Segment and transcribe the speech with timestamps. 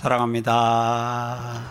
[0.00, 1.68] 사랑합니다.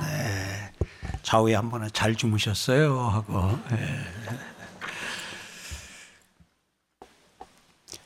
[0.00, 0.86] 네.
[1.24, 3.98] 좌우에 한 번은 잘 주무셨어요 하고 네.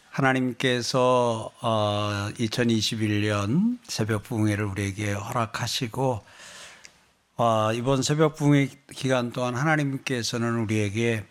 [0.08, 6.24] 하나님께서 어, 2021년 새벽 부흥회를 우리에게 허락하시고
[7.36, 11.26] 어, 이번 새벽 부흥회 기간 동안 하나님께서는 우리에게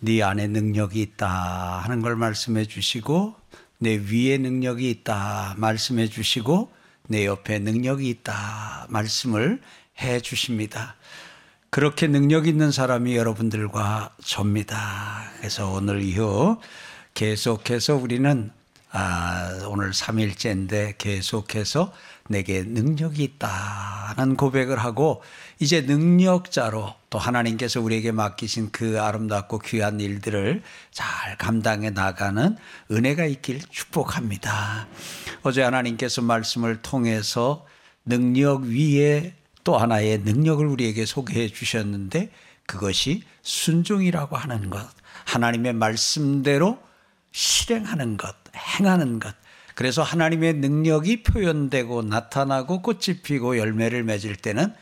[0.00, 3.36] 네 안에 능력이 있다 하는 걸 말씀해 주시고
[3.78, 6.79] 내 위에 능력이 있다 말씀해 주시고
[7.10, 9.60] 내 옆에 능력이 있다 말씀을
[10.00, 10.94] 해 주십니다.
[11.68, 15.24] 그렇게 능력 있는 사람이 여러분들과 접니다.
[15.38, 16.60] 그래서 오늘 이후
[17.14, 18.52] 계속해서 우리는
[18.92, 21.92] 아, 오늘 3일째인데 계속해서
[22.30, 25.20] 내게 능력이 있다는 고백을 하고
[25.58, 30.62] 이제 능력자로 또 하나님께서 우리에게 맡기신 그 아름답고 귀한 일들을
[30.92, 32.56] 잘 감당해 나가는
[32.90, 34.86] 은혜가 있길 축복합니다.
[35.42, 37.66] 어제 하나님께서 말씀을 통해서
[38.04, 39.34] 능력 위에
[39.64, 42.30] 또 하나의 능력을 우리에게 소개해 주셨는데
[42.64, 44.88] 그것이 순종이라고 하는 것.
[45.24, 46.78] 하나님의 말씀대로
[47.32, 49.34] 실행하는 것, 행하는 것.
[49.80, 54.74] 그래서 하나님의 능력이 표현되고 나타나고 꽃이 피고 열매를 맺을 때는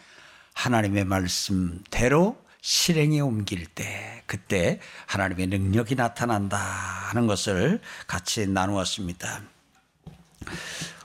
[0.54, 9.42] 하나님의 말씀대로 실행에 옮길 때 그때 하나님의 능력이 나타난다 하는 것을 같이 나누었습니다.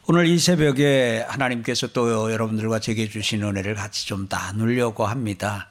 [0.07, 5.69] 오늘 이 새벽에 하나님께서 또 여러분들과 제게 주신 은혜를 같이 좀 나누려고 합니다.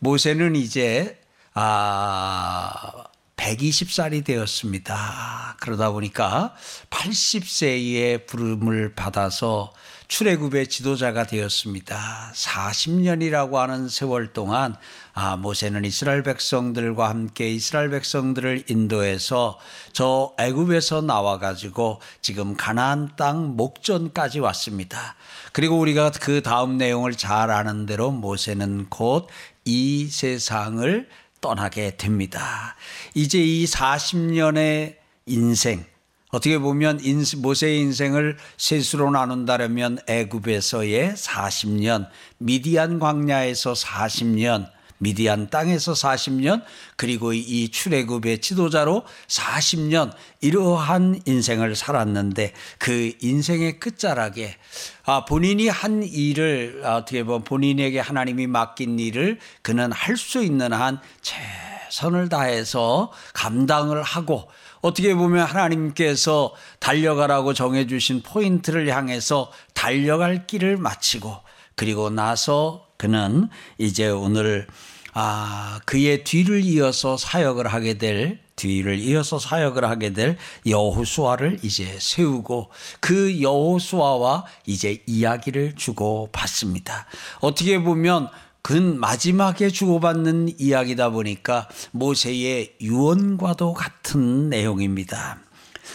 [0.00, 1.18] 모세는 이제
[1.54, 3.04] 아
[3.44, 5.56] 120살이 되었습니다.
[5.60, 6.54] 그러다 보니까
[6.88, 9.72] 80세의 부름을 받아서
[10.08, 12.32] 출애굽의 지도자가 되었습니다.
[12.34, 14.76] 40년이라고 하는 세월 동안
[15.12, 19.58] 아, 모세는 이스라엘 백성들과 함께 이스라엘 백성들을 인도해서
[19.92, 25.16] 저 애굽에서 나와 가지고 지금 가나안 땅 목전까지 왔습니다.
[25.52, 29.28] 그리고 우리가 그 다음 내용을 잘 아는 대로 모세는 곧
[29.64, 31.08] 이 세상을
[31.44, 32.74] 떠나게 됩니다.
[33.12, 34.96] 이제 이 40년의
[35.26, 35.84] 인생
[36.30, 37.00] 어떻게 보면
[37.36, 44.70] 모세의 인생을 셋으로 나눈다면 애굽에서의 40년, 미디안 광야에서 40년,
[45.04, 46.62] 미디안 땅에서 40년,
[46.96, 50.10] 그리고 이 출애굽의 지도자로 40년
[50.40, 54.56] 이러한 인생을 살았는데 그 인생의 끝자락에
[55.04, 61.00] 아 본인이 한 일을 어떻게 보면 본인에게 하나님이 맡긴 일을 그는 할 수 있는 한
[61.22, 64.48] 최선을 다해서 감당을 하고
[64.80, 71.36] 어떻게 보면 하나님께서 달려가라고 정해 주신 포인트를 향해서 달려갈 길을 마치고
[71.74, 73.48] 그리고 나서 그는
[73.78, 74.66] 이제 오늘
[75.14, 80.36] 아, 그의 뒤를 이어서 사역을 하게 될 뒤를 이어서 사역을 하게 될
[80.66, 82.70] 여호수아를 이제 세우고
[83.00, 87.06] 그 여호수아와 이제 이야기를 주고 받습니다.
[87.40, 88.28] 어떻게 보면
[88.62, 95.43] 근 마지막에 주고받는 이야기다 보니까 모세의 유언과도 같은 내용입니다.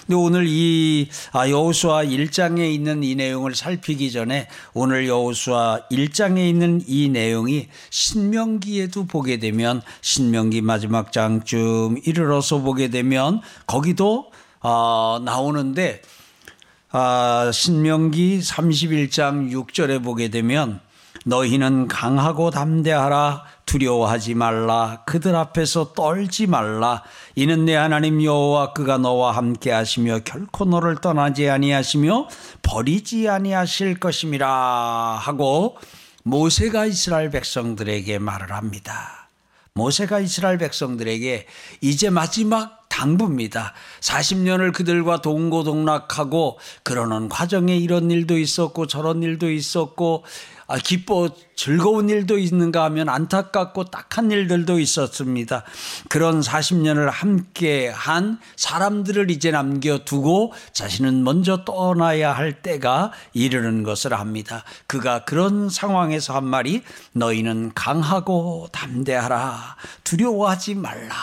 [0.09, 6.81] 근데 오늘 이 아, 여호수아 1장에 있는 이 내용을 살피기 전에 오늘 여호수아 1장에 있는
[6.87, 14.31] 이 내용이 신명기에도 보게 되면 신명기 마지막 장쯤 이르러서 보게 되면 거기도
[14.61, 16.01] 어, 나오는데
[16.89, 20.79] 아, 신명기 31장 6절에 보게 되면
[21.25, 27.03] 너희는 강하고 담대하라 두려워하지 말라 그들 앞에서 떨지 말라
[27.35, 32.29] 이는 내 하나님 여호와 그가 너와 함께 하시며 결코 너를 떠나지 아니하시며
[32.63, 35.77] 버리지 아니하실 것임이라 하고
[36.23, 39.29] 모세가 이스라엘 백성들에게 말을 합니다.
[39.73, 41.45] 모세가 이스라엘 백성들에게
[41.81, 43.73] 이제 마지막 당부입니다.
[44.01, 50.25] 40년을 그들과 동고동락하고 그러는 과정에 이런 일도 있었고 저런 일도 있었고
[50.69, 55.63] 아, 기뻐 즐거운 일도 있는가 하면 안타깝고 딱한 일들도 있었습니다.
[56.09, 64.63] 그런 40년을 함께 한 사람들을 이제 남겨두고 자신은 먼저 떠나야 할 때가 이르는 것을 압니다.
[64.85, 66.83] 그가 그런 상황에서 한 말이
[67.13, 69.75] 너희는 강하고 담대하라.
[70.03, 71.15] 두려워하지 말라.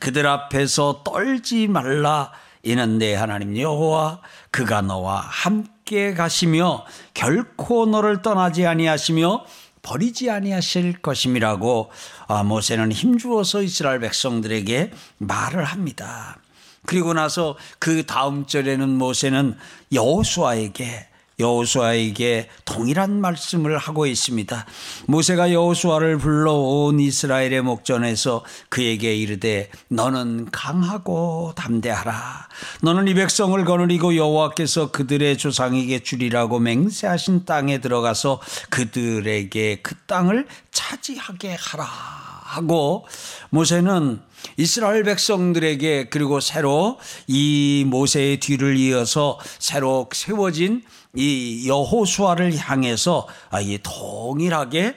[0.00, 2.32] 그들 앞에서 떨지 말라.
[2.64, 4.20] 이는 내 하나님 여호와
[4.50, 5.79] 그가 너와 함께
[6.14, 6.84] 가시며
[7.14, 9.44] 결코 너를 떠나지 아니하시며
[9.82, 11.90] 버리지 아니하실 것임이라고
[12.28, 16.38] 아, 모세는 힘주어서 이스라엘 백성들에게 말을 합니다.
[16.86, 19.56] 그리고 나서 그 다음 절에는 모세는
[19.92, 21.09] 여호수아에게
[21.40, 24.66] 여호수아에게 동일한 말씀을 하고 있습니다.
[25.06, 32.48] 모세가 여호수아를 불러온 이스라엘의 목전에서 그에게 이르되 너는 강하고 담대하라.
[32.82, 38.40] 너는 이 백성을 거느리고 여호와께서 그들의 조상에게 주리라고 맹세하신 땅에 들어가서
[38.70, 43.06] 그들에게 그 땅을 차지하게 하라 하고
[43.50, 44.20] 모세는
[44.56, 50.82] 이스라엘 백성들에게 그리고 새로 이 모세의 뒤를 이어서 새로 세워진
[51.14, 54.96] 이 여호수아를 향해서 아예 동일하게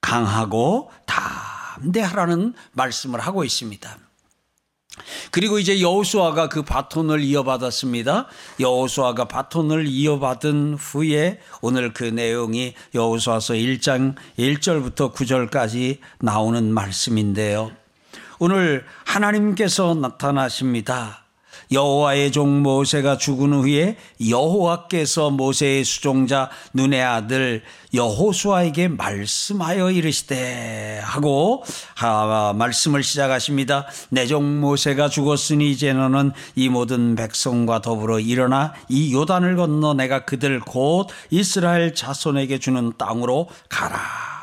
[0.00, 3.98] 강하고 담대하라는 말씀을 하고 있습니다.
[5.30, 8.26] 그리고 이제 여호수아가 그 바톤을 이어받았습니다.
[8.60, 17.72] 여호수아가 바톤을 이어받은 후에 오늘 그 내용이 여호수아서 1장 1절부터 9절까지 나오는 말씀인데요.
[18.44, 21.26] 오늘 하나님께서 나타나십니다.
[21.70, 23.96] 여호와의 종 모세가 죽은 후에
[24.28, 27.62] 여호와께서 모세의 수종자 눈의 아들
[27.94, 31.62] 여호수아에게 말씀하여 이르시되 하고
[32.00, 33.86] 아, 말씀을 시작하십니다.
[34.10, 40.24] 내 종 모세가 죽었으니 이제 너는 이 모든 백성과 더불어 일어나 이 요단을 건너 내가
[40.24, 44.41] 그들 곧 이스라엘 자손에게 주는 땅으로 가라.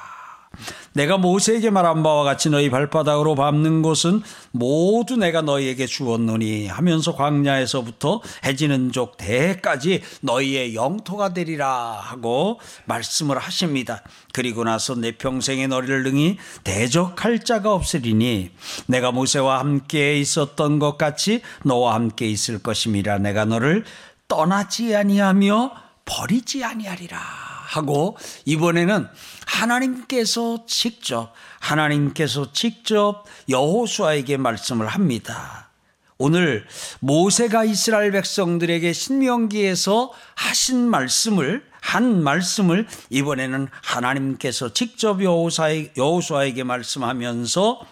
[0.94, 4.22] 내가 모세에게 말한 바와 같이 너희 발바닥으로 밟는 곳은
[4.52, 14.04] 모두 내가 너희에게 주었노니 하면서 광야에서부터 해지는 족 대까지 너희의 영토가 되리라 하고 말씀을 하십니다.
[14.34, 18.52] 그리고 나서 내 평생에 너희를 능히 대적할 자가 없으리니
[18.88, 23.84] 내가 모세와 함께 있었던 것 같이 너와 함께 있을 것임이라 내가 너를
[24.28, 25.72] 떠나지 아니하며
[26.06, 27.49] 버리지 아니하리라.
[27.70, 29.08] 하고 이번에는
[29.46, 35.70] 하나님께서 직접 하나님께서 직접 여호수아에게 말씀을 합니다.
[36.18, 36.66] 오늘
[37.00, 47.86] 모세가 이스라엘 백성들에게 신명기에서 하신 말씀을 한 말씀을 이번에는 하나님께서 직접 여호수아에게 말씀하면서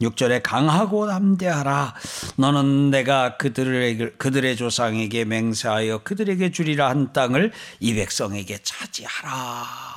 [0.00, 1.94] 6절에 강하고 담대하라.
[2.36, 9.90] 너는 내가 그들의, 그들의 조상에게 맹세하여 그들에게 주리라 한 땅을 이 백성에게 차지하라.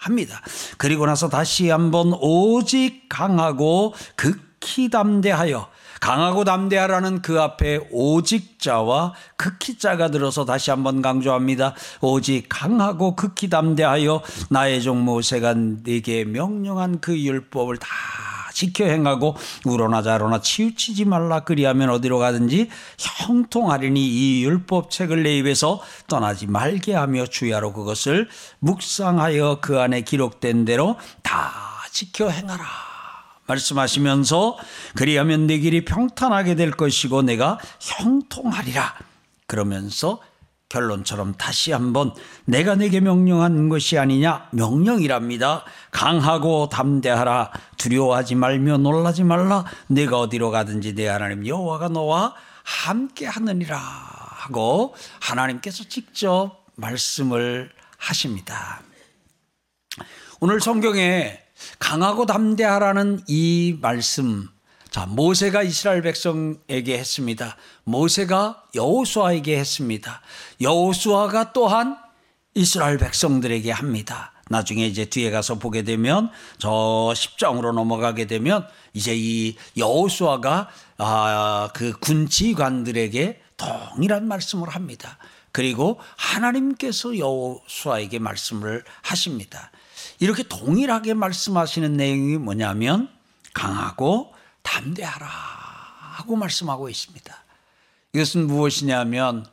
[0.00, 0.40] 합니다.
[0.78, 5.68] 그리고 나서 다시 한번 오직 강하고 극히 담대하여
[6.00, 11.74] 강하고 담대하라는 그 앞에 오직자와 극히자가 들어서 다시 한번 강조합니다.
[12.00, 17.88] 오직 강하고 극히 담대하여 나의 종 모세가 네게 명령한 그 율법을 다
[18.60, 22.68] 지켜 행하고 우로나 자로나 치우치지 말라 그리하면 어디로 가든지
[22.98, 28.28] 형통하리니 이 율법 책을 내 입에서 떠나지 말게 하며 주야로 그것을
[28.58, 31.52] 묵상하여 그 안에 기록된 대로 다
[31.90, 32.62] 지켜 행하라.
[33.46, 34.58] 말씀하시면서
[34.94, 38.94] 그리하면 내 길이 평탄하게 될 것이고 내가 형통하리라.
[39.46, 40.20] 그러면서
[40.70, 42.14] 결론처럼 다시 한번
[42.46, 45.64] 내가 내게 명령한 것이 아니냐 명령이랍니다.
[45.90, 53.76] 강하고 담대하라 두려워하지 말며 놀라지 말라 내가 어디로 가든지 내 하나님 여호와가 너와 함께 하느니라
[53.76, 58.80] 하고 하나님께서 직접 말씀을 하십니다.
[60.38, 61.38] 오늘 성경에
[61.78, 64.48] 강하고 담대하라는 이 말씀
[64.90, 67.56] 자, 모세가 이스라엘 백성에게 했습니다.
[67.84, 70.20] 모세가 여호수아에게 했습니다.
[70.60, 71.96] 여호수아가 또한
[72.54, 74.32] 이스라엘 백성들에게 합니다.
[74.48, 76.70] 나중에 이제 뒤에 가서 보게 되면 저
[77.14, 85.18] 10장으로 넘어가게 되면 이제 이 여호수아가 아, 그 군지관들에게 동일한 말씀을 합니다.
[85.52, 89.70] 그리고 하나님께서 여호수아에게 말씀을 하십니다.
[90.18, 93.08] 이렇게 동일하게 말씀하시는 내용이 뭐냐면
[93.54, 97.34] 강하고 담대하라 하고 말씀하고 있습니다.
[98.12, 99.46] 이것은 무엇이냐면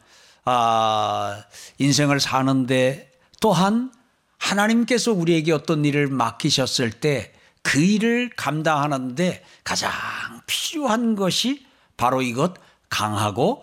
[0.46, 1.44] 아,
[1.78, 3.92] 인생을 사는데 또한
[4.38, 7.38] 하나님께서 우리에게 어떤 일을 맡기셨을 때
[7.68, 9.92] 그 일을 감당하는데 가장
[10.46, 11.66] 필요한 것이
[11.98, 12.54] 바로 이것
[12.88, 13.62] 강하고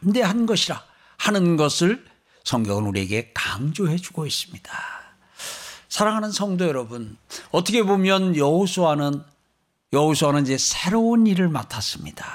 [0.00, 0.82] 담대한 것이라
[1.18, 2.06] 하는 것을
[2.44, 4.72] 성경은 우리에게 강조해 주고 있습니다.
[5.90, 7.18] 사랑하는 성도 여러분,
[7.50, 9.22] 어떻게 보면 여호수아는
[9.92, 12.26] 여호수아는 이제 새로운 일을 맡았습니다.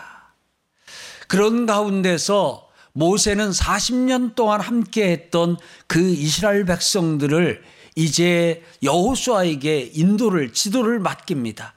[1.27, 7.63] 그런 가운데서 모세는 40년 동안 함께 했던 그 이스라엘 백성들을
[7.95, 11.73] 이제 여호수아에게 인도를 지도를 맡깁니다.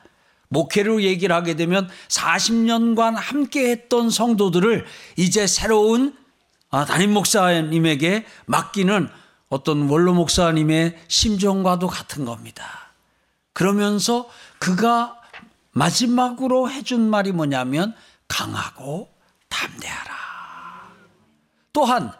[0.48, 4.84] 목회로 얘기를 하게 되면 40년간 함께 했던 성도들을
[5.16, 6.16] 이제 새로운
[6.70, 9.08] 아, 담임 목사님에게 맡기는
[9.48, 12.92] 어떤 원로 목사님의 심정과도 같은 겁니다.
[13.52, 15.19] 그러면서 그가
[15.72, 17.94] 마지막으로 해준 말이 뭐냐면
[18.28, 19.08] 강하고
[19.48, 20.14] 담대하라.
[21.72, 22.12] 또한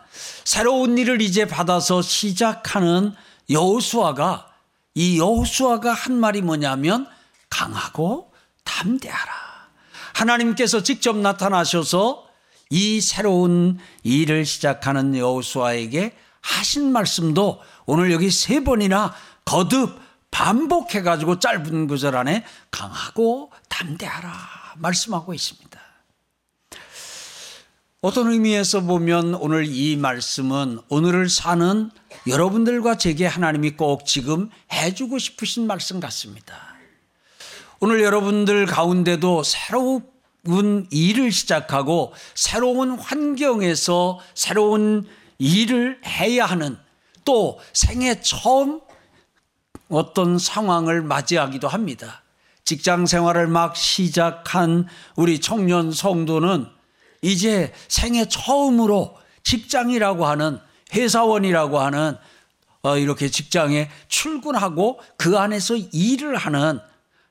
[0.45, 3.15] 새로운 일을 이제 받아서 시작하는
[3.49, 4.49] 여호수아가
[4.95, 7.07] 이 여호수아가 한 말이 뭐냐면
[7.49, 8.33] 강하고
[8.65, 9.33] 담대하라.
[10.15, 12.27] 하나님께서 직접 나타나셔서
[12.71, 19.15] 이 새로운 일을 시작하는 여호수아에게 하신 말씀도 오늘 여기 세 번이나
[19.45, 19.99] 거듭
[20.31, 24.33] 반복해 가지고 짧은 구절 안에 강하고 담대하라
[24.77, 25.81] 말씀하고 있습니다.
[28.03, 31.91] 어떤 의미에서 보면 오늘 이 말씀은 오늘을 사는
[32.27, 36.57] 여러분들과 제게 하나님이 꼭 지금 해주고 싶으신 말씀 같습니다.
[37.79, 45.07] 오늘 여러분들 가운데도 새로운 일을 시작하고 새로운 환경에서 새로운
[45.39, 46.79] 일을 해야 하는
[47.27, 48.81] 또 생애 처음
[49.91, 52.23] 어떤 상황을 맞이하기도 합니다.
[52.65, 56.67] 직장 생활을 막 시작한 우리 청년 성도는
[57.23, 60.59] 이제 생애 처음으로 직장이라고 하는
[60.95, 62.17] 회사원이라고 하는
[62.83, 66.81] 어, 이렇게 직장에 출근하고 그 안에서 일을 하는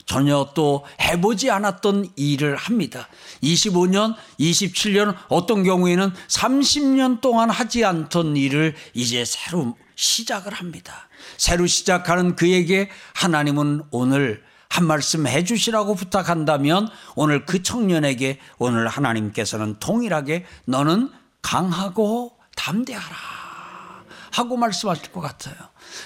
[0.06, 3.08] 전혀 또 해보지 않았던 일을 합니다.
[3.44, 11.09] 25년, 27년, 어떤 경우에는 30년 동안 하지 않던 일을 이제 새로 시작을 합니다.
[11.38, 20.46] 새로 시작하는 그에게 하나님은 오늘 한 말씀 해주시라고 부탁한다면 오늘 그 청년에게 오늘 하나님께서는 동일하게
[20.66, 21.10] 너는
[21.42, 23.16] 강하고 담대하라
[24.32, 25.56] 하고 말씀하실 것 같아요.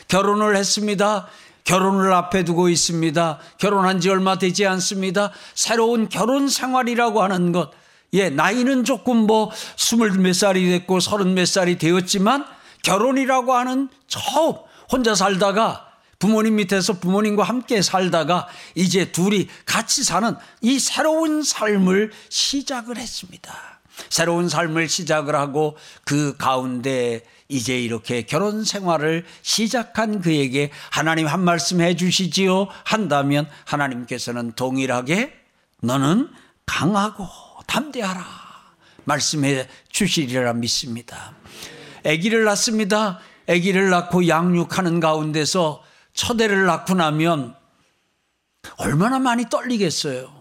[0.07, 1.27] 결혼을 했습니다.
[1.65, 3.39] 결혼을 앞에 두고 있습니다.
[3.57, 5.31] 결혼한 지 얼마 되지 않습니다.
[5.55, 7.71] 새로운 결혼 생활이라고 하는 것.
[8.13, 12.45] 예, 나이는 조금 뭐 스물 몇 살이 됐고 서른 몇 살이 되었지만
[12.83, 14.55] 결혼이라고 하는 처음
[14.91, 22.97] 혼자 살다가 부모님 밑에서 부모님과 함께 살다가 이제 둘이 같이 사는 이 새로운 삶을 시작을
[22.97, 23.53] 했습니다.
[24.09, 31.81] 새로운 삶을 시작을 하고 그 가운데 이제 이렇게 결혼 생활을 시작한 그에게 하나님 한 말씀
[31.81, 35.33] 해 주시지요 한다면 하나님께서는 동일하게
[35.81, 36.29] 너는
[36.65, 37.27] 강하고
[37.67, 38.23] 담대하라
[39.03, 41.33] 말씀해 주시리라 믿습니다.
[42.05, 43.19] 아기를 낳습니다.
[43.47, 45.83] 아기를 낳고 양육하는 가운데서
[46.13, 47.55] 첫애를 낳고 나면
[48.77, 50.31] 얼마나 많이 떨리겠어요.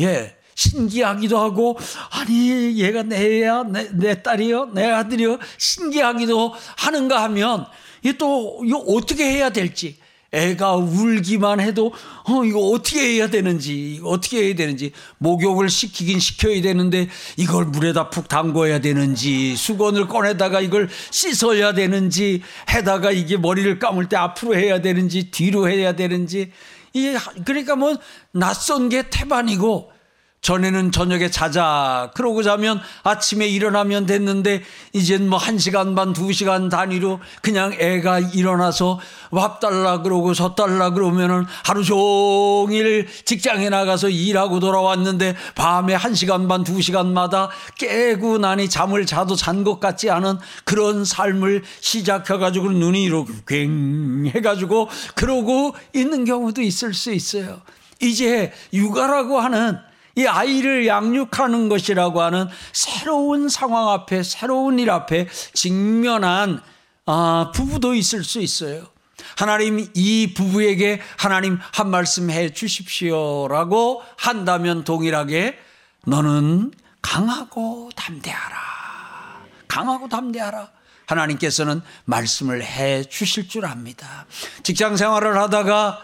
[0.00, 0.36] 예.
[0.54, 1.78] 신기하기도 하고,
[2.10, 7.64] 아니, 얘가 내 애야, 내, 내 딸이요, 내 아들이요, 신기하기도 하는가 하면,
[8.02, 11.92] 이 또, 이거 어떻게 해야 될지, 애가 울기만 해도
[12.24, 17.08] 어 이거 어떻게 해야 되는지 어떻게 해야 되는지 목욕을 시키긴 시켜야 되는데
[17.38, 24.16] 이걸 물에다 푹 담궈야 되는지 수건을 꺼내다가 이걸 씻어야 되는지 해다가 이게 머리를 감을 때
[24.16, 26.52] 앞으로 해야 되는지 뒤로 해야 되는지
[26.92, 27.96] 이게 그러니까 뭐
[28.32, 29.97] 낯선 게 태반이고
[30.40, 37.72] 전에는 저녁에 자자 그러고 자면 아침에 일어나면 됐는데 이젠 뭐한 시간 반두 시간 단위로 그냥
[37.78, 38.98] 애가 일어나서
[39.30, 46.48] 밥 달라 그러고 서 달라 그러면은 하루 종일 직장에 나가서 일하고 돌아왔는데 밤에 한 시간
[46.48, 53.02] 반두 시간마다 깨고 나니 잠을 자도 잔 것 같지 않은 그런 삶을 시작해 가지고 눈이
[53.02, 57.60] 이렇게 괭 해 가지고 그러고 있는 경우도 있을 수 있어요.
[58.00, 59.78] 이제 육아라고 하는
[60.18, 66.60] 이 아이를 양육하는 것이라고 하는 새로운 상황 앞에 새로운 일 앞에 직면한
[67.06, 68.88] 아, 부부도 있을 수 있어요.
[69.36, 75.56] 하나님 이 부부에게 하나님 한 말씀 해 주십시오라고 한다면 동일하게
[76.04, 78.56] 너는 강하고 담대하라.
[79.68, 80.68] 강하고 담대하라.
[81.06, 84.26] 하나님께서는 말씀을 해 주실 줄 압니다.
[84.64, 86.02] 직장 생활을 하다가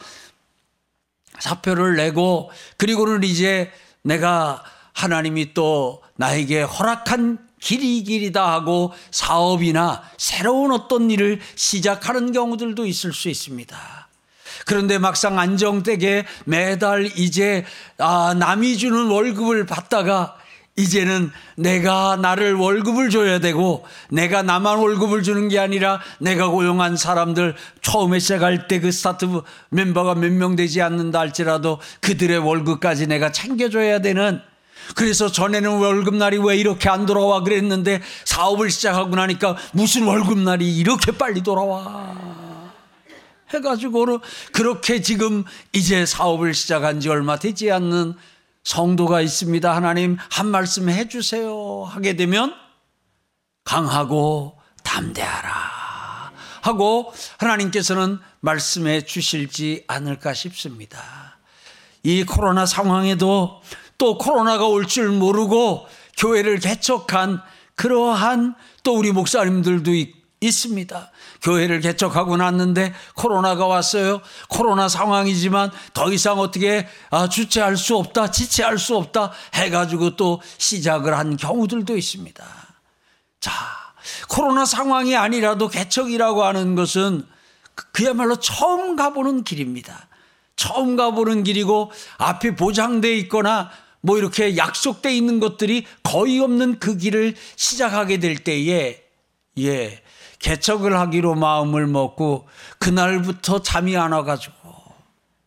[1.40, 3.72] 사표를 내고 그리고는 이제
[4.04, 13.12] 내가 하나님이 또 나에게 허락한 길이 길이다 하고 사업이나 새로운 어떤 일을 시작하는 경우들도 있을
[13.12, 14.04] 수 있습니다.
[14.66, 17.64] 그런데 막상 안정되게 매달 이제
[17.98, 20.36] 아, 남이 주는 월급을 받다가
[20.76, 27.54] 이제는 내가 나를 월급을 줘야 되고 내가 나만 월급을 주는 게 아니라 내가 고용한 사람들
[27.80, 29.26] 처음에 시작할 때 그 스타트
[29.70, 34.40] 멤버가 몇 명 되지 않는다 할지라도 그들의 월급까지 내가 챙겨줘야 되는.
[34.96, 41.42] 그래서 전에는 월급날이 왜 이렇게 안 돌아와 그랬는데 사업을 시작하고 나니까 무슨 월급날이 이렇게 빨리
[41.42, 42.14] 돌아와.
[43.54, 44.20] 해가지고
[44.52, 48.14] 그렇게 지금 이제 사업을 시작한 지 얼마 되지 않는
[48.64, 49.74] 성도가 있습니다.
[49.74, 51.84] 하나님 한 말씀 해주세요.
[51.84, 52.54] 하게 되면
[53.64, 55.52] 강하고 담대하라.
[56.62, 61.38] 하고 하나님께서는 말씀해 주실지 않을까 싶습니다.
[62.02, 63.60] 이 코로나 상황에도
[63.98, 67.40] 또 코로나가 올 줄 모르고 교회를 개척한
[67.74, 69.90] 그러한 또 우리 목사님들도
[70.40, 71.10] 있습니다.
[71.44, 74.20] 교회를 개척하고 났는데 코로나가 왔어요.
[74.48, 81.16] 코로나 상황이지만 더 이상 어떻게 아, 주체할 수 없다, 지체할 수 없다 해가지고 또 시작을
[81.16, 82.44] 한 경우들도 있습니다.
[83.40, 83.52] 자,
[84.28, 87.26] 코로나 상황이 아니라도 개척이라고 하는 것은
[87.74, 90.08] 그, 그야말로 처음 가보는 길입니다.
[90.56, 93.70] 처음 가보는 길이고 앞에 보장돼 있거나
[94.00, 99.02] 뭐 이렇게 약속돼 있는 것들이 거의 없는 그 길을 시작하게 될 때에
[99.58, 100.03] 예
[100.44, 102.46] 개척을 하기로 마음을 먹고
[102.78, 104.54] 그날부터 잠이 안 와가지고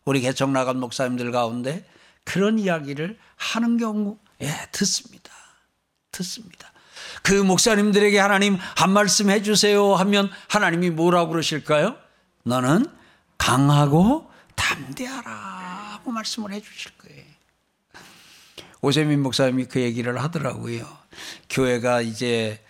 [0.04, 1.86] 우리 개척 나간 목사님들 가운데
[2.24, 5.30] 그런 이야기를 하는 경우 예 듣습니다
[6.10, 6.72] 듣습니다
[7.22, 11.96] 그 목사님들에게 하나님 한 말씀 해주세요 하면 하나님이 뭐라고 그러실까요?
[12.42, 12.86] 너는
[13.38, 17.22] 강하고 담대하라 하고 말씀을 해주실 거예요.
[18.80, 20.84] 오세민 목사님이 그 얘기를 하더라고요.
[21.48, 22.60] 교회가 이제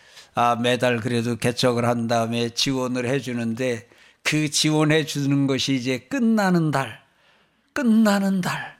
[0.41, 3.89] 아, 매달 그래도 개척을 한 다음에 지원을 해주는데
[4.23, 7.01] 그 지원해 주는 것이 이제 끝나는 달,
[7.73, 8.77] 끝나는 달.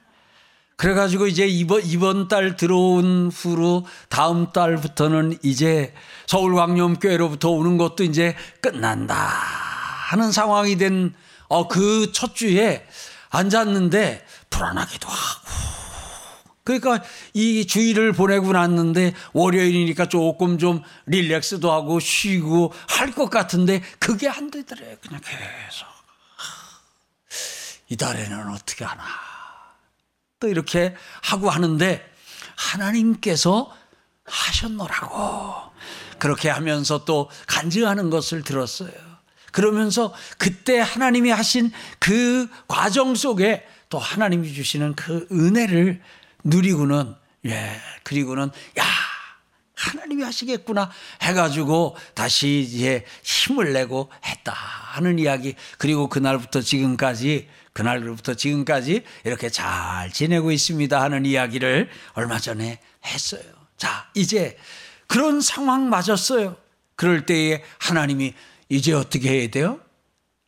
[0.77, 5.93] 그래가지고 이제 이번, 이번 달 들어온 후로 다음 달부터는 이제
[6.27, 11.13] 서울광염교회로부터 오는 것도 이제 끝난다 하는 상황이 된
[11.49, 12.87] 어, 그 첫 주에
[13.31, 15.48] 앉았는데 불안하기도 하고
[16.63, 24.29] 그러니까 이 주일을 보내고 났는데 월요일이니까 조금 좀 릴렉스도 하고 쉬고 할 것 같은데 그게
[24.29, 24.97] 안 되더래.
[25.01, 25.87] 그냥 계속.
[27.89, 29.03] 이달에는 어떻게 하나.
[30.39, 32.05] 또 이렇게 하고 하는데
[32.55, 33.75] 하나님께서
[34.25, 35.69] 하셨노라고.
[36.19, 38.91] 그렇게 하면서 또 간증하는 것을 들었어요.
[39.51, 46.01] 그러면서 그때 하나님이 하신 그 과정 속에 또 하나님이 주시는 그 은혜를
[46.43, 47.15] 누리고는
[47.45, 48.83] 예 그리고는 야
[49.75, 50.91] 하나님이 하시겠구나
[51.21, 60.11] 해가지고 다시 이제 힘을 내고 했다 하는 이야기 그리고 그날부터 지금까지 그날부터 지금까지 이렇게 잘
[60.11, 63.41] 지내고 있습니다 하는 이야기를 얼마 전에 했어요.
[63.77, 64.57] 자 이제
[65.07, 66.57] 그런 상황 맞았어요.
[66.95, 68.33] 그럴 때에 하나님이
[68.67, 69.79] 이제 어떻게 해야 돼요?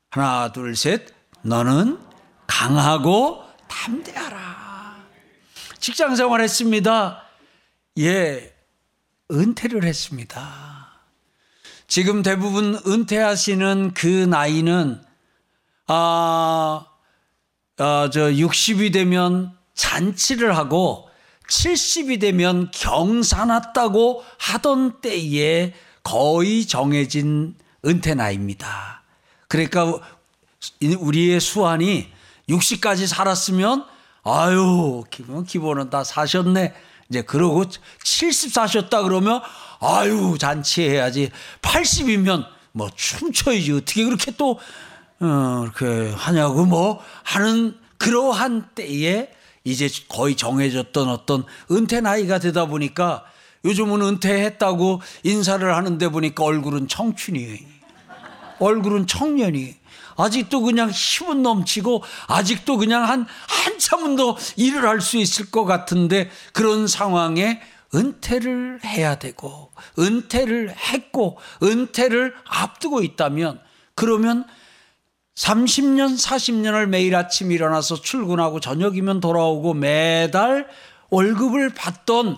[0.10, 1.08] 하나 둘 셋
[1.44, 2.00] 너는
[2.48, 4.61] 강하고 담대하라.
[5.82, 7.24] 직장 생활했습니다.
[7.98, 8.56] 예,
[9.32, 11.02] 은퇴를 했습니다.
[11.88, 15.02] 지금 대부분 은퇴하시는 그 나이는
[15.88, 16.86] 아,
[17.78, 21.10] 아, 저 60이 되면 잔치를 하고
[21.50, 29.02] 70이 되면 경사 났다고 하던 때에 거의 정해진 은퇴 나이입니다.
[29.48, 30.00] 그러니까
[31.00, 32.08] 우리의 수완이
[32.48, 33.86] 60까지 살았으면
[34.24, 36.74] 아유, 기본, 기본은 다 사셨네.
[37.10, 37.66] 이제 그러고
[38.04, 39.42] 70 사셨다 그러면
[39.80, 41.32] 아유, 잔치해야지.
[41.62, 43.72] 80이면 뭐 춤춰야지.
[43.74, 44.60] 어떻게 그렇게 또,
[45.20, 49.30] 어, 이렇게 하냐고 뭐 하는 그러한 때에
[49.64, 53.24] 이제 거의 정해졌던 어떤 은퇴 나이가 되다 보니까
[53.64, 57.58] 요즘은 은퇴했다고 인사를 하는데 보니까 얼굴은 청춘이에요.
[58.60, 59.81] 얼굴은 청년이.
[60.24, 66.30] 아직도 그냥 힘은 넘치고 아직도 그냥 한 한참은 더 일을 할 수 있을 것 같은데
[66.54, 67.60] 그런 상황에
[67.94, 73.60] 은퇴를 해야 되고 은퇴를 했고 은퇴를 앞두고 있다면
[73.96, 74.46] 그러면
[75.36, 80.68] 30년, 40년을 매일 아침 일어나서 출근하고 저녁이면 돌아오고 매달
[81.10, 82.38] 월급을 받던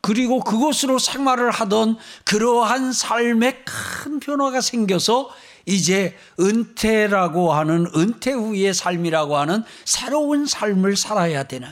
[0.00, 5.30] 그리고 그곳으로 생활을 하던 그러한 삶에 큰 변화가 생겨서
[5.66, 11.68] 이제 은퇴라고 하는 은퇴 후의 삶이라고 하는 새로운 삶을 살아야 되는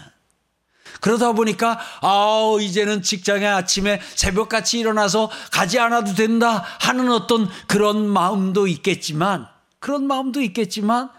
[1.00, 8.66] 그러다 보니까 아 이제는 직장에 아침에 새벽같이 일어나서 가지 않아도 된다 하는 어떤 그런 마음도
[8.66, 9.46] 있겠지만
[9.78, 11.10] 그런 마음도 있겠지만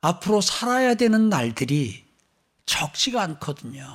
[0.00, 2.04] 앞으로 살아야 되는 날들이
[2.66, 3.86] 적지가 않거든요.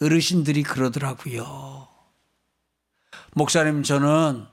[0.00, 1.88] 어르신들이 그러더라고요.
[3.34, 4.46] 목사님 저는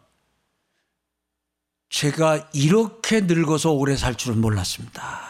[1.99, 5.21] 제가 이렇게 늙어서 오래 살 줄은 몰랐습니다.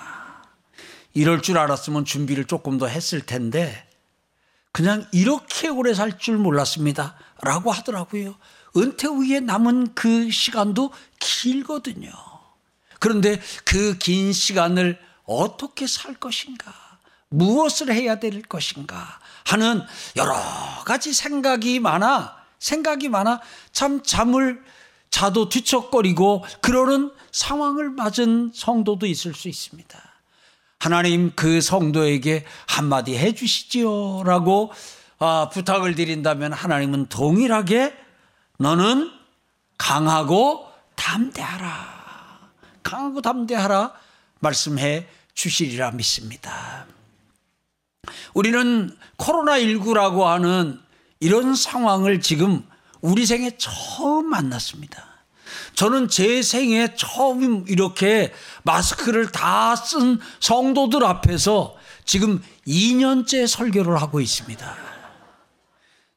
[1.13, 3.88] 이럴 줄 알았으면 준비를 조금 더 했을 텐데,
[4.71, 7.17] 그냥 이렇게 오래 살 줄 몰랐습니다.
[7.43, 8.36] 라고 하더라고요.
[8.78, 12.10] 은퇴 후에 남은 그 시간도 길거든요.
[12.99, 16.73] 그런데 그 긴 시간을 어떻게 살 것인가?
[17.30, 19.19] 무엇을 해야 될 것인가?
[19.45, 19.84] 하는
[20.15, 20.34] 여러
[20.84, 23.39] 가지 생각이 많아, 생각이 많아
[23.71, 24.63] 참 잠을
[25.15, 29.97] 자도 뒤척거리고 그러는 상황을 맞은 성도도 있을 수 있습니다.
[30.78, 34.23] 하나님 그 성도에게 한마디 해 주시지요.
[34.25, 34.73] 라고
[35.17, 37.95] 아, 부탁을 드린다면 하나님은 동일하게
[38.58, 39.10] 너는
[39.78, 42.49] 강하고 담대하라.
[42.84, 43.93] 강하고 담대하라
[44.39, 46.88] 말씀해 주시리라 믿습니다.
[48.34, 50.78] 우리는 코로나19라고 하는
[51.21, 52.67] 이런 상황을 지금
[53.06, 55.06] 우리 생에 처음 만났습니다.
[55.76, 64.76] 저는 제 생에 처음 이렇게 마스크를 다 쓴 성도들 앞에서 지금 2년째 설교를 하고 있습니다.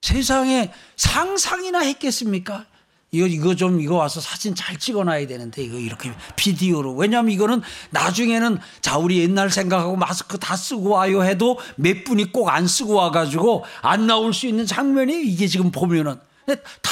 [0.01, 2.64] 세상에 상상이나 했겠습니까?
[3.11, 8.59] 이거 이거 좀 이거 와서 사진 잘 찍어놔야 되는데 이거 이렇게 비디오로 왜냐하면 이거는 나중에는
[8.81, 13.64] 자 우리 옛날 생각하고 마스크 다 쓰고 와요 해도 몇 분이 꼭 안 쓰고 와가지고
[13.83, 16.20] 안 나올 수 있는 장면이 이게 지금 보면은
[16.56, 16.90] 다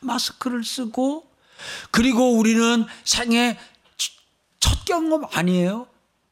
[0.00, 1.24] 마스크를 쓰고
[1.90, 3.58] 그리고 우리는 생애
[4.60, 5.86] 첫 경험 아니에요?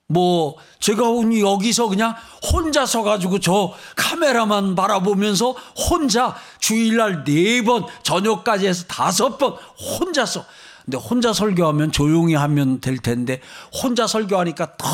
[0.07, 1.05] 뭐 제가
[1.41, 2.15] 여기서 그냥
[2.53, 10.45] 혼자 서가지고 저 카메라만 바라보면서 혼자 주일날 네 번 저녁까지 해서 다섯 번 혼자서
[10.85, 13.41] 근데 혼자 설교하면 조용히 하면 될 텐데
[13.73, 14.87] 혼자 설교하니까 더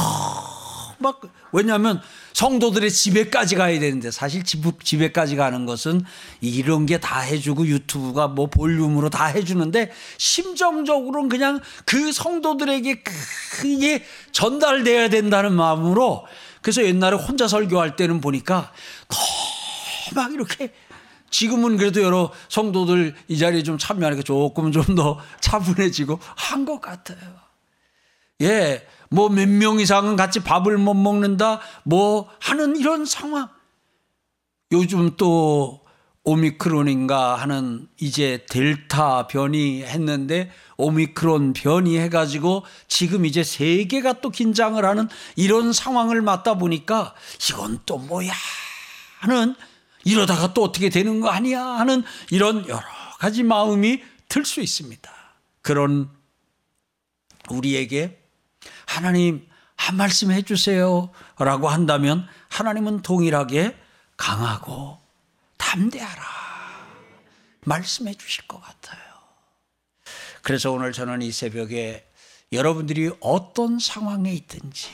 [0.99, 1.21] 막
[1.53, 2.01] 왜냐하면
[2.33, 6.03] 성도들의 집에까지 가야 되는데 사실 집, 집에까지 가는 것은
[6.41, 15.09] 이런 게 다 해주고 유튜브가 뭐 볼륨으로 다 해주는데 심정적으로는 그냥 그 성도들에게 크게 전달돼야
[15.09, 16.27] 된다는 마음으로
[16.63, 18.73] 그래서 옛날에 혼자 설교할 때는 보니까
[20.15, 20.73] 막 이렇게
[21.31, 27.48] 지금은 그래도 여러 성도들 이 자리에 좀 참여하니까 조금 좀 더 차분해지고 한 것 같아요.
[28.43, 28.87] 예.
[29.11, 33.49] 뭐 몇 명 이상은 같이 밥을 못 먹는다, 뭐 하는 이런 상황.
[34.71, 35.83] 요즘 또
[36.25, 45.09] 오미크론인가 하는 이제 델타 변이 했는데 오미크론 변이 해가지고 지금 이제 세계가 또 긴장을 하는
[45.37, 47.15] 이런 상황을 맞다 보니까
[47.49, 48.31] 이건 또 뭐야
[49.21, 49.55] 하는
[50.05, 52.83] 이러다가 또 어떻게 되는 거 아니야 하는 이런 여러
[53.19, 55.11] 가지 마음이 들 수 있습니다.
[55.63, 56.11] 그런
[57.49, 58.21] 우리에게
[58.89, 59.47] 하나님
[59.77, 63.77] 한 말씀 해주세요 라고 한다면 하나님은 동일하게
[64.17, 64.99] 강하고
[65.59, 66.23] 담대하라
[67.65, 68.99] 말씀해 주실 것 같아요.
[70.43, 72.11] 그래서 오늘 저는 이 새벽에
[72.51, 74.89] 여러분들이 어떤 상황에 있든지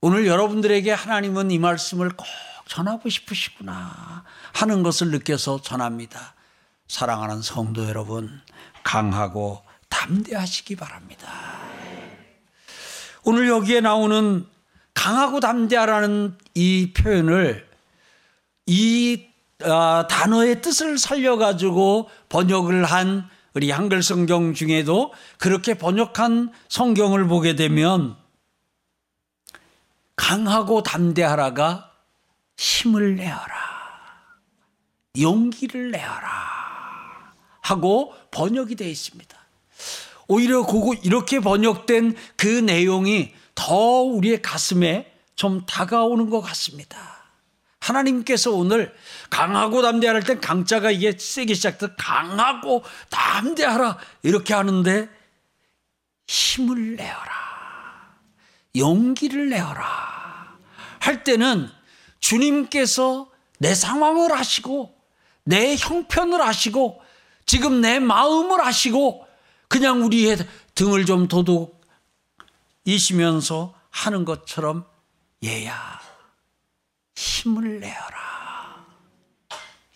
[0.00, 2.26] 오늘 여러분들에게 하나님은 이 말씀을 꼭
[2.68, 6.34] 전하고 싶으시구나 하는 것을 느껴서 전합니다.
[6.86, 8.40] 사랑하는 성도 여러분,
[8.84, 11.67] 강하고 담대하시기 바랍니다.
[13.28, 14.46] 오늘 여기에 나오는
[14.94, 17.68] 강하고 담대하라는 이 표현을
[18.64, 19.26] 이
[19.62, 28.16] 어, 단어의 뜻을 살려가지고 번역을 한 우리 한글 성경 중에도 그렇게 번역한 성경을 보게 되면
[30.16, 31.92] 강하고 담대하라가
[32.56, 33.54] 힘을 내어라.
[35.20, 37.34] 용기를 내어라.
[37.60, 39.36] 하고 번역이 되어 있습니다.
[40.28, 46.98] 오히려 그거 이렇게 번역된 그 내용이 더 우리의 가슴에 좀 다가오는 것 같습니다.
[47.80, 48.94] 하나님께서 오늘
[49.30, 55.08] 강하고 담대할 땐 강자가 이게 세게 시작돼 강하고 담대하라 이렇게 하는데
[56.26, 57.48] 힘을 내어라.
[58.76, 60.58] 용기를 내어라.
[61.00, 61.70] 할 때는
[62.20, 64.94] 주님께서 내 상황을 아시고
[65.44, 67.00] 내 형편을 아시고
[67.46, 69.26] 지금 내 마음을 아시고
[69.68, 70.38] 그냥 우리의
[70.74, 71.28] 등을 좀
[72.84, 74.86] 도둑이시면서 하는 것처럼
[75.44, 76.00] 얘야
[77.14, 78.86] 힘을 내어라.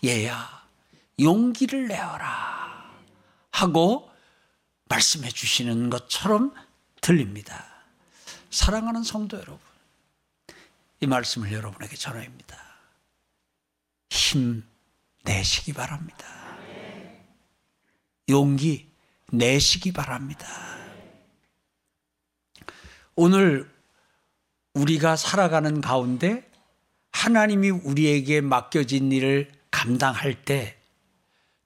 [0.04, 0.62] 얘야
[1.18, 2.90] 용기를 내어라.
[3.50, 4.10] 하고
[4.86, 6.54] 말씀해 주시는 것처럼
[7.00, 7.64] 들립니다.
[8.50, 9.60] 사랑하는 성도 여러분,
[11.00, 12.58] 이 말씀을 여러분에게 전합니다.
[14.10, 14.64] 힘
[15.24, 16.26] 내시기 바랍니다.
[18.28, 18.91] 용기
[19.32, 20.46] 내시기 바랍니다.
[23.14, 23.70] 오늘
[24.74, 26.48] 우리가 살아가는 가운데
[27.12, 30.78] 하나님이 우리에게 맡겨진 일을 감당할 때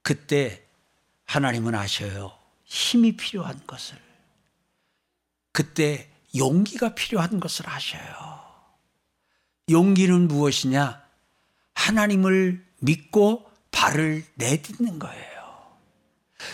[0.01, 0.63] 그때
[1.25, 2.31] 하나님은 아셔요.
[2.63, 3.97] 힘이 필요한 것을.
[5.51, 8.01] 그때 용기가 필요한 것을 아셔요.
[9.69, 11.05] 용기는 무엇이냐?
[11.73, 15.36] 하나님을 믿고 발을 내딛는 거예요.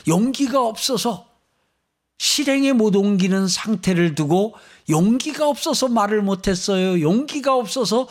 [0.07, 1.29] 용기가 없어서
[2.17, 4.55] 실행에 못 옮기는 상태를 두고
[4.89, 7.01] 용기가 없어서 말을 못했어요.
[7.01, 8.07] 용기가 없어서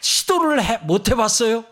[0.00, 1.64] 시도를 해, 못 해봤어요.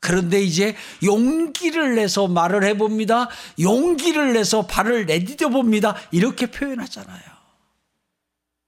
[0.00, 3.28] 그런데 이제 용기를 내서 말을 해봅니다.
[3.58, 5.96] 용기를 내서 발을 내디뎌 봅니다.
[6.12, 7.22] 이렇게 표현하잖아요.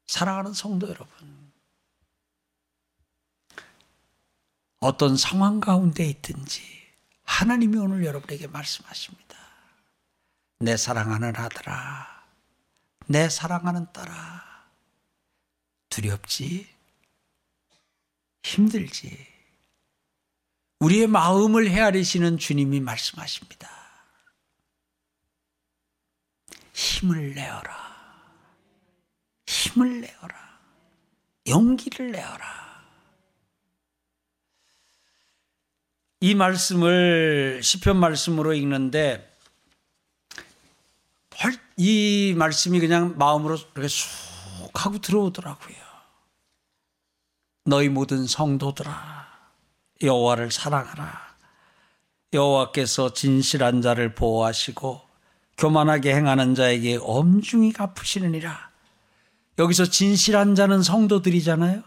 [0.07, 1.07] 사랑하는 성도 여러분.
[4.81, 6.63] 어떤 상황 가운데 있든지
[7.25, 9.26] 하나님이 오늘 여러분에게 말씀하십니다.
[10.59, 12.25] 내 사랑하는 아들아,
[13.07, 14.67] 내 사랑하는 딸아,
[15.91, 16.69] 두렵지?
[18.43, 19.27] 힘들지?
[20.81, 23.71] 우리의 마음을 헤아리시는 주님이 말씀하십니다.
[26.73, 27.87] 힘을 내어라.
[29.47, 30.61] 힘을 내어라.
[31.49, 32.67] 용기를 내어라.
[36.21, 39.36] 이 말씀을 시편 말씀으로 읽는데
[41.77, 44.07] 이 말씀이 그냥 마음으로 이렇게 쑥
[44.75, 45.77] 하고 들어오더라고요.
[47.67, 49.27] 너희 모든 성도들아
[50.03, 51.27] 여호와를 사랑하라.
[52.33, 55.01] 여호와께서 진실한 자를 보호하시고
[55.59, 58.71] 교만하게 행하는 자에게 엄중히 갚으시느니라.
[59.59, 61.83] 여기서 진실한 자는 성도들이잖아요.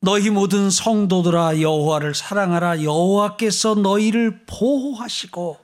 [0.00, 2.82] 너희 모든 성도들아 여호와를 사랑하라.
[2.82, 5.63] 여호와께서 너희를 보호하시고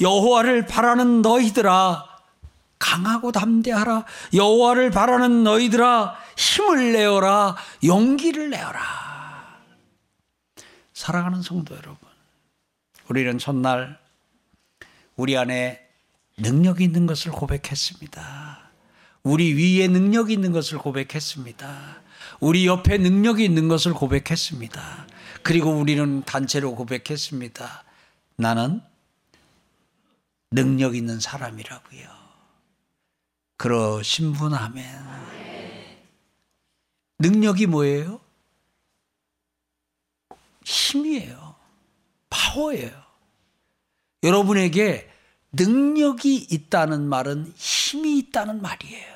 [0.00, 2.04] 여호와를 바라는 너희들아
[2.78, 4.04] 강하고 담대하라.
[4.34, 7.56] 여호와를 바라는 너희들아 힘을 내어라.
[7.84, 8.80] 용기를 내어라.
[10.92, 11.98] 사랑하는 성도 여러분.
[13.08, 13.98] 우리는 첫날
[15.16, 15.80] 우리 안에
[16.38, 18.70] 능력이 있는 것을 고백했습니다.
[19.22, 22.02] 우리 위에 능력이 있는 것을 고백했습니다.
[22.40, 25.06] 우리 옆에 능력이 있는 것을 고백했습니다.
[25.42, 27.84] 그리고 우리는 단체로 고백했습니다.
[28.36, 28.82] 나는
[30.54, 32.08] 능력 있는 사람이라고요.
[33.56, 34.84] 그러신 분 아멘.
[37.18, 38.20] 능력이 뭐예요?
[40.64, 41.56] 힘이에요.
[42.30, 42.90] 파워예요.
[44.22, 45.10] 여러분에게
[45.52, 49.14] 능력이 있다는 말은 힘이 있다는 말이에요.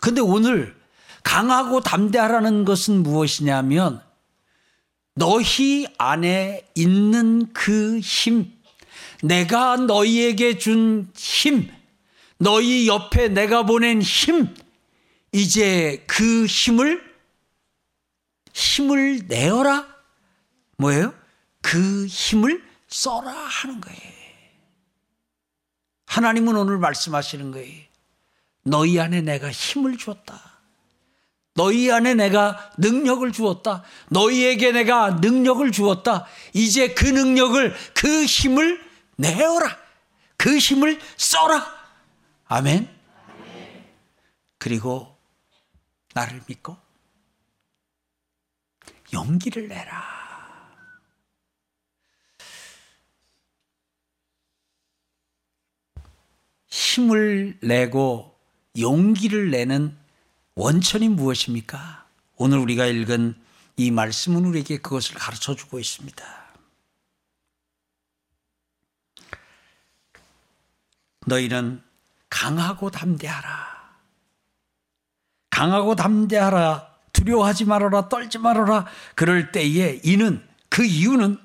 [0.00, 0.78] 근데 오늘
[1.22, 4.02] 강하고 담대하라는 것은 무엇이냐면
[5.14, 8.59] 너희 안에 있는 그 힘,
[9.22, 11.70] 내가 너희에게 준 힘,
[12.38, 14.54] 너희 옆에 내가 보낸 힘,
[15.32, 17.10] 이제 그 힘을
[18.52, 19.86] 힘을 내어라.
[20.76, 21.14] 뭐예요?
[21.60, 24.00] 그 힘을 써라 하는 거예요.
[26.06, 27.82] 하나님은 오늘 말씀하시는 거예요.
[28.64, 30.50] 너희 안에 내가 힘을 주었다.
[31.54, 33.84] 너희 안에 내가 능력을 주었다.
[34.08, 36.26] 너희에게 내가 능력을 주었다.
[36.52, 38.89] 이제 그 능력을, 그 힘을
[39.20, 39.78] 내어라.
[40.36, 41.66] 그 힘을 써라.
[42.46, 42.88] 아멘.
[44.58, 45.16] 그리고
[46.14, 46.76] 나를 믿고
[49.12, 50.20] 용기를 내라.
[56.68, 58.38] 힘을 내고
[58.78, 59.96] 용기를 내는
[60.54, 62.06] 원천이 무엇입니까?
[62.36, 63.34] 오늘 우리가 읽은
[63.76, 66.39] 이 말씀은 우리에게 그것을 가르쳐 주고 있습니다.
[71.26, 71.82] 너희는
[72.28, 73.70] 강하고 담대하라.
[75.50, 76.88] 강하고 담대하라.
[77.12, 78.08] 두려워하지 말아라.
[78.08, 78.86] 떨지 말아라.
[79.14, 81.38] 그럴 때에 이는 그 이유는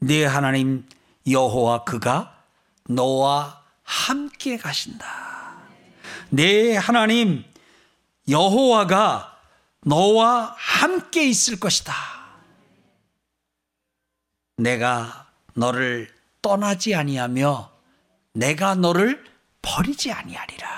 [0.00, 0.88] 네 하나님
[1.28, 2.42] 여호와 그가
[2.88, 5.54] 너와 함께 가신다.
[6.30, 7.44] 내 하나님
[8.28, 9.38] 여호와가
[9.82, 11.94] 너와 함께 있을 것이다.
[14.56, 17.73] 내가 너를 떠나지 아니하며
[18.34, 19.24] 내가 너를
[19.62, 20.68] 버리지 아니하리라.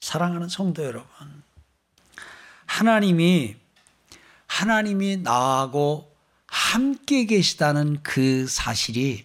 [0.00, 1.08] 사랑하는 성도 여러분,
[2.66, 3.56] 하나님이
[4.46, 6.14] 하나님이 나하고
[6.46, 9.24] 함께 계시다는 그 사실이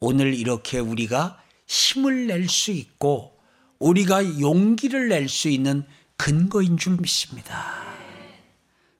[0.00, 3.36] 오늘 이렇게 우리가 힘을 낼 수 있고
[3.80, 5.84] 우리가 용기를 낼 수 있는
[6.16, 7.84] 근거인 줄 믿습니다.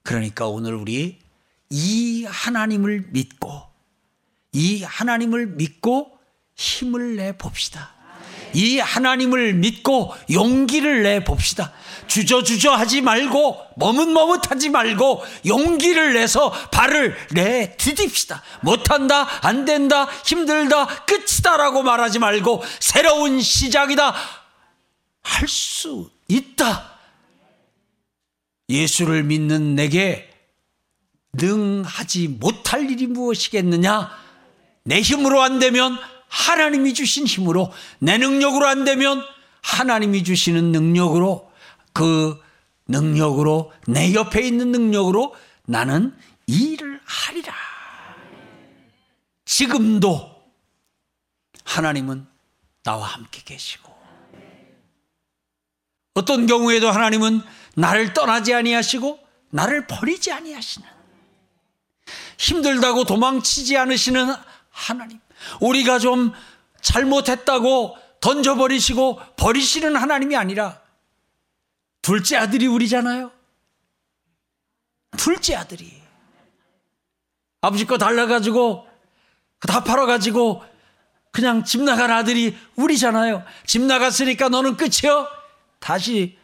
[0.03, 1.19] 그러니까 오늘 우리
[1.69, 3.63] 이 하나님을 믿고
[4.51, 6.18] 이 하나님을 믿고
[6.59, 7.93] 힘을 내 봅시다.
[8.53, 11.71] 이 하나님을 믿고 용기를 내 봅시다.
[12.07, 18.43] 주저주저 하지 말고 머뭇머뭇하지 말고 용기를 내서 발을 내 디딥시다.
[18.61, 24.13] 못한다, 안 된다, 힘들다, 끝이다라고 말하지 말고 새로운 시작이다.
[25.21, 26.99] 할 수 있다.
[28.67, 30.29] 예수를 믿는 내게
[31.33, 34.11] 능하지 못할 일이 무엇이겠느냐?
[34.83, 35.97] 내 힘으로 안 되면
[36.29, 39.23] 하나님이 주신 힘으로, 내 능력으로 안 되면
[39.61, 41.51] 하나님이 주시는 능력으로,
[41.93, 42.39] 그
[42.87, 46.15] 능력으로, 내 옆에 있는 능력으로 나는
[46.47, 47.53] 일을 하리라.
[49.45, 50.43] 지금도
[51.65, 52.25] 하나님은
[52.83, 53.89] 나와 함께 계시고,
[56.13, 57.41] 어떤 경우에도 하나님은
[57.75, 59.19] 나를 떠나지 아니하시고
[59.51, 60.87] 나를 버리지 아니하시는
[62.37, 64.33] 힘들다고 도망치지 않으시는
[64.69, 65.19] 하나님.
[65.61, 66.33] 우리가 좀
[66.81, 70.81] 잘못했다고 던져버리시고 버리시는 하나님이 아니라
[72.01, 73.31] 둘째 아들이 우리잖아요.
[75.17, 76.01] 둘째 아들이.
[77.61, 78.87] 아버지 거 달라가지고
[79.67, 80.63] 다 팔아가지고
[81.31, 83.43] 그냥 집 나간 아들이 우리잖아요.
[83.65, 85.27] 집 나갔으니까 너는 끝이요.
[85.79, 86.37] 다시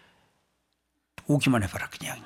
[1.27, 2.21] 오기만 해봐라 그냥.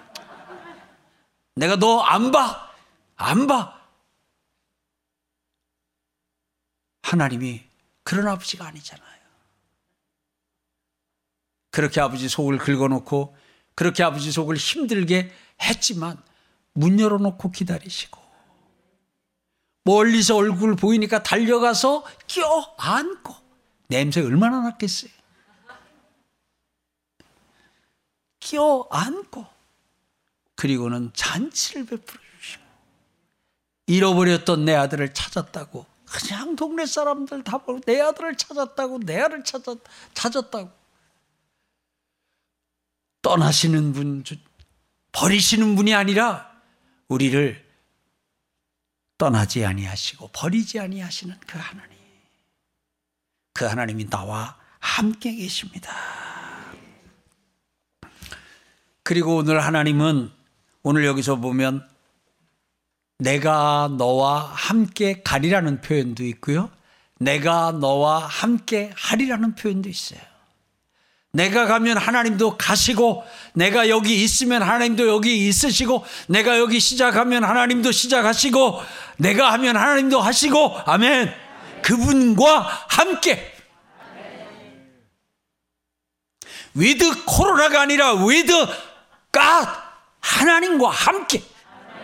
[1.56, 2.70] 내가 너 안 봐.
[3.16, 3.79] 안 봐.
[7.02, 7.64] 하나님이
[8.04, 9.10] 그런 아버지가 아니잖아요.
[11.72, 13.36] 그렇게 아버지 속을 긁어놓고
[13.76, 15.32] 그렇게 아버지 속을 힘들게
[15.62, 16.22] 했지만
[16.74, 18.20] 문 열어놓고 기다리시고
[19.84, 23.36] 멀리서 얼굴 보이니까 달려가서 껴안고
[23.88, 25.12] 냄새 얼마나 났겠어요.
[28.40, 29.46] 껴안고
[30.56, 32.64] 그리고는 잔치를 베풀어 주시고
[33.88, 39.78] 잃어버렸던 내 아들을 찾았다고 그냥 동네 사람들 다 보고 내 아들을 찾았다고 내 아들을 찾았,
[40.14, 40.72] 찾았다고
[43.22, 44.24] 떠나시는 분
[45.12, 46.50] 버리시는 분이 아니라
[47.08, 47.68] 우리를
[49.18, 51.98] 떠나지 아니하시고 버리지 아니하시는 그 하나님.
[53.54, 55.94] 그 하나님이 나와 함께 계십니다.
[59.04, 60.32] 그리고 오늘 하나님은
[60.84, 61.88] 오늘 여기서 보면
[63.20, 66.72] 내가 너와 함께 가리라는 표현도 있고요.
[67.20, 70.20] 내가 너와 함께 하리라는 표현도 있어요.
[71.32, 78.82] 내가 가면 하나님도 가시고, 내가 여기 있으면 하나님도 여기 있으시고, 내가 여기 시작하면 하나님도 시작하시고,
[79.18, 81.32] 내가 하면 하나님도 하시고, 아멘.
[81.84, 83.54] 그분과 함께.
[86.74, 88.54] with 코로나가 아니라 with
[89.32, 91.44] God 하나님과 함께.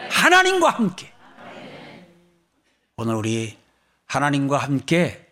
[0.09, 1.13] 하나님과 함께.
[2.97, 3.57] 오늘 우리
[4.05, 5.25] 하나님과 함께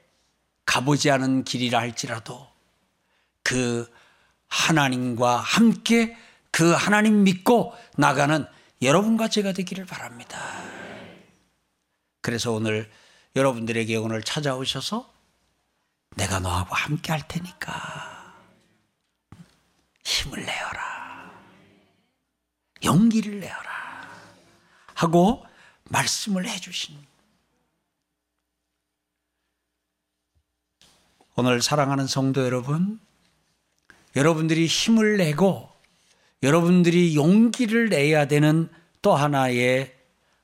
[0.65, 2.47] 가보지 않은 길이라 할지라도
[3.43, 3.91] 그
[4.47, 6.17] 하나님과 함께
[6.51, 8.45] 그 하나님 믿고 나가는
[8.81, 10.39] 여러분과 제가 되기를 바랍니다.
[12.21, 12.89] 그래서 오늘
[13.35, 15.11] 여러분들에게 오늘 찾아오셔서
[16.15, 18.35] 내가 너하고 함께 할 테니까
[20.03, 21.31] 힘을 내어라.
[22.83, 23.92] 용기를 내어라.
[24.93, 25.45] 하고
[25.85, 26.97] 말씀을 해주신
[31.35, 32.99] 오늘 사랑하는 성도 여러분,
[34.15, 35.67] 여러분들이 힘을 내고
[36.43, 38.69] 여러분들이 용기를 내야 되는
[39.01, 39.95] 또 하나의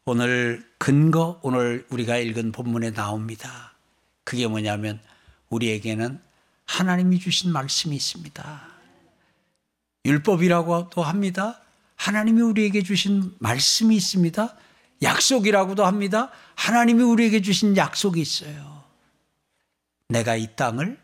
[0.06, 3.74] 오늘 근거, 오늘 우리가 읽은 본문에 나옵니다.
[4.24, 5.00] 그게 뭐냐면
[5.50, 6.20] 우리에게는
[6.66, 8.62] 하나님이 주신 말씀이 있습니다.
[10.06, 11.62] 율법이라고도 합니다.
[12.00, 14.56] 하나님이 우리에게 주신 말씀이 있습니다.
[15.02, 16.32] 약속이라고도 합니다.
[16.56, 18.86] 하나님이 우리에게 주신 약속이 있어요.
[20.08, 20.98] 내가 이 땅을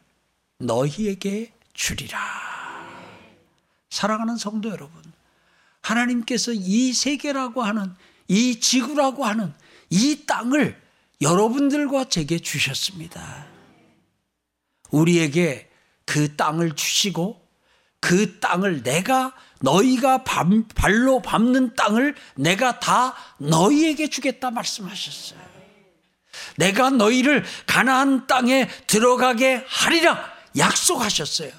[0.60, 2.17] 너희에게 주리라.
[3.89, 5.03] 사랑하는 성도 여러분,
[5.81, 7.93] 하나님께서 이 세계라고 하는
[8.29, 9.53] 이 지구라고 하는
[9.89, 10.81] 이 땅을
[11.21, 13.47] 여러분들과 제게 주셨습니다.
[14.91, 15.69] 우리에게
[16.05, 17.44] 그 땅을 주시고
[18.05, 25.39] 그 땅을 내가 너희가 발로 밟는 땅을 내가 다 너희에게 주겠다 말씀하셨어요.
[26.57, 30.23] 내가 너희를 가나안 땅에 들어가게 하리라
[30.55, 31.51] 약속하셨어요.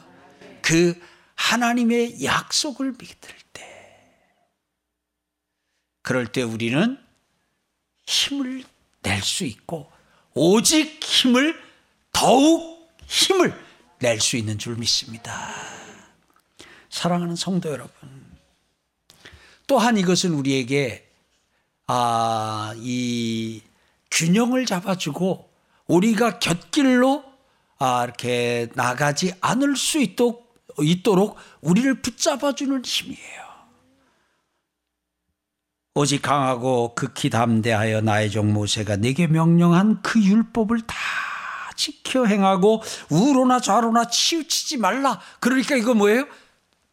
[0.63, 0.95] 그
[1.35, 4.07] 하나님의 약속을 믿을 때,
[6.03, 6.97] 그럴 때 우리는
[8.07, 8.63] 힘을
[9.03, 9.91] 낼 수 있고,
[10.33, 11.61] 오직 힘을,
[12.13, 13.53] 더욱 힘을
[13.99, 15.86] 낼 수 있는 줄 믿습니다.
[16.97, 17.93] 사랑하는 성도 여러분.
[19.67, 21.07] 또한 이것은 우리에게,
[21.87, 23.61] 아, 이
[24.11, 25.47] 균형을 잡아주고,
[25.89, 27.23] 우리가 곁길로
[27.79, 30.47] 아, 이렇게 나가지 않을 수 있도록
[30.81, 33.47] 있도록 우리를 붙잡아주는 힘이에요.
[35.95, 40.97] 오직 강하고 극히 담대하여 나의 종 모세가 내게 명령한 그 율법을 다
[41.77, 45.21] 지켜 행하고 우로나 좌로나 치우치지 말라.
[45.41, 46.27] 그러니까 이거 뭐예요?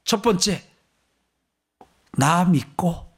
[0.03, 0.63] 첫 번째,
[2.13, 3.11] 나 믿고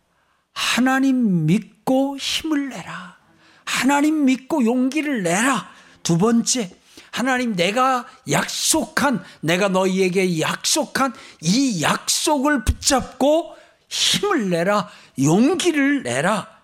[0.54, 3.18] 하나님 믿고 힘을 내라.
[3.66, 5.70] 하나님 믿고 용기를 내라.
[6.04, 6.78] 두 번째,
[7.12, 13.56] 하나님 내가 약속한, 내가 너희에게 약속한 이 약속을 붙잡고
[13.90, 14.90] 힘을 내라,
[15.22, 16.62] 용기를 내라.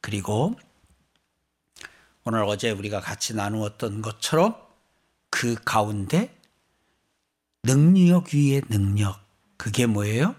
[0.00, 0.54] 그리고
[2.24, 4.56] 오늘 어제 우리가 같이 나누었던 것처럼
[5.30, 6.36] 그 가운데
[7.62, 9.21] 능력 위에 능력.
[9.62, 10.34] 그게 뭐예요?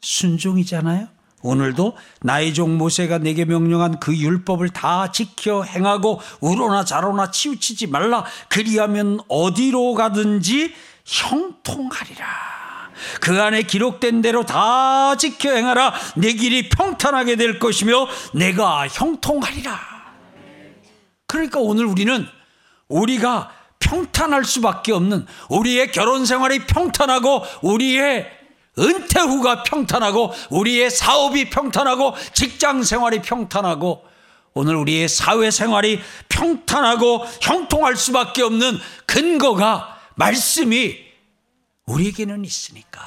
[0.00, 1.08] 순종이잖아요.
[1.42, 8.24] 오늘도 나의 종 모세가 내게 명령한 그 율법을 다 지켜 행하고 우로나 자로나 치우치지 말라
[8.48, 10.72] 그리하면 어디로 가든지
[11.04, 12.24] 형통하리라
[13.20, 19.76] 그 안에 기록된 대로 다 지켜 행하라 내 길이 평탄하게 될 것이며 내가 형통하리라
[21.26, 22.24] 그러니까 오늘 우리는
[22.86, 23.50] 우리가
[23.80, 28.43] 평탄할 수밖에 없는 우리의 결혼 생활이 평탄하고 우리의
[28.78, 34.04] 은퇴 후가 평탄하고 우리의 사업이 평탄하고 직장 생활이 평탄하고
[34.54, 40.96] 오늘 우리의 사회 생활이 평탄하고 형통할 수밖에 없는 근거가 말씀이
[41.86, 43.02] 우리에게는 있으니까.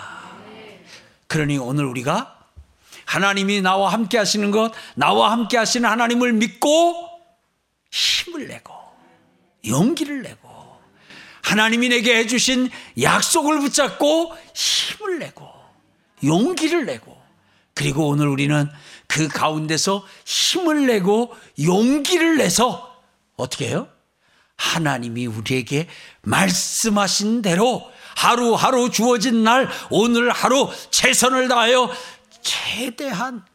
[1.27, 2.37] 그러니 오늘 우리가
[3.05, 7.09] 하나님이 나와 함께 하시는 것, 나와 함께 하시는 하나님을 믿고
[7.91, 8.73] 힘을 내고
[9.65, 10.49] 용기를 내고
[11.41, 12.69] 하나님이 내게 해주신
[13.01, 15.56] 약속을 붙잡고 힘을 내고
[16.23, 17.17] 용기를 내고
[17.73, 18.67] 그리고 오늘 우리는
[19.07, 22.95] 그 가운데서 힘을 내고 용기를 내서
[23.35, 23.87] 어떻게 해요?
[24.57, 25.87] 하나님이 우리에게
[26.23, 27.83] 말씀하신 대로
[28.15, 31.91] 하루하루 주어진 날 오늘 하루 최선을 다하여
[32.41, 33.45] 최대한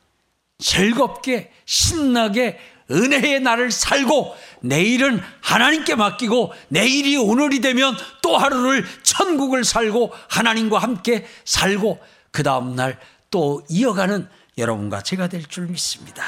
[0.59, 2.61] 즐겁게 신나게
[2.91, 11.27] 은혜의 날을 살고 내일은 하나님께 맡기고 내일이 오늘이 되면 또 하루를 천국을 살고 하나님과 함께
[11.45, 11.99] 살고
[12.33, 12.99] 그 다음날
[13.31, 14.29] 또 이어가는
[14.59, 16.25] 여러분과 제가 될 줄 믿습니다.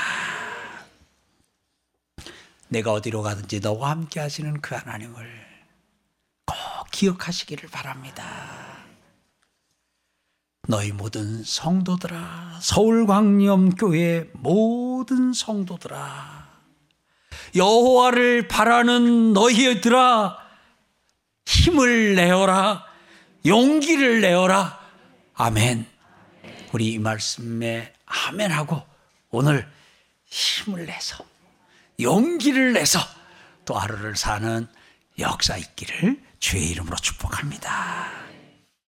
[2.69, 5.27] 내가 어디로 가든지 너와 함께 하시는 그 하나님을
[6.47, 6.57] 꼭
[6.91, 8.25] 기억하시기를 바랍니다.
[10.67, 16.49] 너희 모든 성도들아, 서울광염교회 모든 성도들아,
[17.55, 20.39] 여호와를 바라는 너희들아,
[21.47, 22.85] 힘을 내어라,
[23.45, 24.81] 용기를 내어라.
[25.35, 25.94] 아멘.
[26.75, 28.83] 우리 이 말씀에 아멘하고
[29.31, 29.64] 오늘
[30.27, 31.25] 힘을 내서
[32.01, 32.99] 용기를 내서
[33.64, 34.66] 또 하루를 사는
[35.20, 38.24] 역사 있기를 주의 이름으로 축복합니다.